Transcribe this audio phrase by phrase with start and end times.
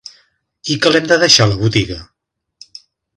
[0.75, 1.99] I que l'hem de deixar la botiga?